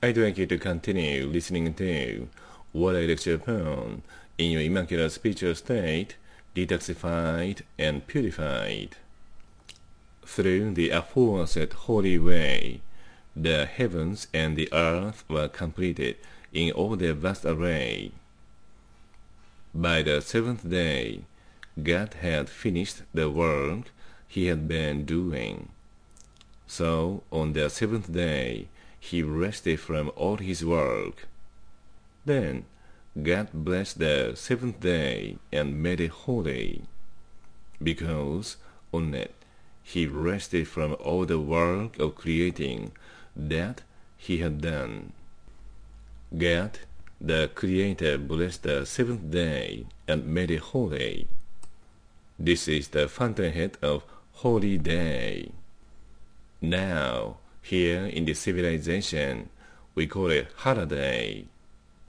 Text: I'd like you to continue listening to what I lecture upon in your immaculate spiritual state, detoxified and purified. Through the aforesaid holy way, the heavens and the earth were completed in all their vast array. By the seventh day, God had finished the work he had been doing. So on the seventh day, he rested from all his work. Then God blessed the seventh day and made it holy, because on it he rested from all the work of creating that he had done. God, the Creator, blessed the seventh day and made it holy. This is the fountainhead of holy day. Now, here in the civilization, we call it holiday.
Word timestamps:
I'd 0.00 0.16
like 0.16 0.38
you 0.38 0.46
to 0.46 0.58
continue 0.58 1.26
listening 1.26 1.74
to 1.74 2.28
what 2.70 2.94
I 2.94 3.00
lecture 3.00 3.34
upon 3.34 4.02
in 4.38 4.52
your 4.52 4.62
immaculate 4.62 5.10
spiritual 5.10 5.56
state, 5.56 6.14
detoxified 6.54 7.62
and 7.76 8.06
purified. 8.06 8.96
Through 10.24 10.74
the 10.74 10.90
aforesaid 10.90 11.72
holy 11.72 12.16
way, 12.16 12.80
the 13.34 13.66
heavens 13.66 14.28
and 14.32 14.56
the 14.56 14.68
earth 14.72 15.24
were 15.28 15.48
completed 15.48 16.16
in 16.52 16.70
all 16.70 16.94
their 16.94 17.14
vast 17.14 17.44
array. 17.44 18.12
By 19.74 20.02
the 20.02 20.20
seventh 20.20 20.70
day, 20.70 21.22
God 21.82 22.14
had 22.14 22.48
finished 22.48 23.02
the 23.12 23.28
work 23.28 23.90
he 24.28 24.46
had 24.46 24.68
been 24.68 25.04
doing. 25.04 25.70
So 26.68 27.24
on 27.32 27.52
the 27.52 27.68
seventh 27.68 28.12
day, 28.12 28.68
he 29.00 29.22
rested 29.22 29.80
from 29.80 30.10
all 30.16 30.36
his 30.36 30.64
work. 30.64 31.28
Then 32.24 32.64
God 33.20 33.48
blessed 33.52 33.98
the 33.98 34.32
seventh 34.34 34.80
day 34.80 35.38
and 35.52 35.82
made 35.82 36.00
it 36.00 36.10
holy, 36.10 36.82
because 37.82 38.56
on 38.92 39.14
it 39.14 39.34
he 39.82 40.06
rested 40.06 40.68
from 40.68 40.96
all 41.00 41.24
the 41.24 41.40
work 41.40 41.98
of 41.98 42.14
creating 42.14 42.92
that 43.34 43.82
he 44.16 44.38
had 44.38 44.60
done. 44.60 45.12
God, 46.36 46.80
the 47.20 47.50
Creator, 47.54 48.18
blessed 48.18 48.64
the 48.64 48.84
seventh 48.84 49.30
day 49.30 49.86
and 50.06 50.26
made 50.26 50.50
it 50.50 50.60
holy. 50.60 51.26
This 52.38 52.68
is 52.68 52.88
the 52.88 53.08
fountainhead 53.08 53.78
of 53.82 54.04
holy 54.32 54.78
day. 54.78 55.52
Now, 56.60 57.38
here 57.62 58.06
in 58.06 58.24
the 58.24 58.34
civilization, 58.34 59.48
we 59.94 60.06
call 60.06 60.30
it 60.30 60.48
holiday. 60.56 61.46